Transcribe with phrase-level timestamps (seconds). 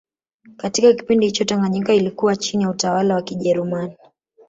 [0.57, 3.97] Katika kipindi hicho Tanganyika ilikuwa chini ya utawala wa Kijerumani